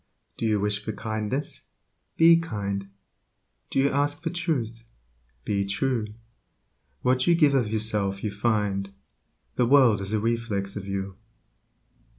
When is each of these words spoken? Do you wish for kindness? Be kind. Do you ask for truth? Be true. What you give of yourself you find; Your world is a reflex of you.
Do 0.35 0.47
you 0.47 0.59
wish 0.59 0.83
for 0.83 0.93
kindness? 0.93 1.67
Be 2.17 2.39
kind. 2.39 2.89
Do 3.69 3.77
you 3.77 3.91
ask 3.91 4.23
for 4.23 4.31
truth? 4.31 4.81
Be 5.45 5.63
true. 5.63 6.07
What 7.03 7.27
you 7.27 7.35
give 7.35 7.53
of 7.53 7.69
yourself 7.71 8.23
you 8.23 8.31
find; 8.31 8.91
Your 9.59 9.67
world 9.67 10.01
is 10.01 10.11
a 10.11 10.19
reflex 10.19 10.75
of 10.75 10.87
you. 10.87 11.17